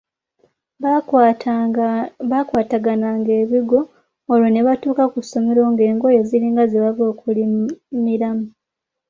Baakwatagananga 2.29 3.31
ebigwo 3.41 3.79
olwo 4.31 4.47
ne 4.51 4.61
batuuka 4.67 5.03
ku 5.11 5.19
ssomero 5.23 5.61
ng’engoye 5.71 6.19
ziringa 6.29 6.63
ze 6.71 6.77
bava 6.83 7.03
okulimiramu. 7.11 8.45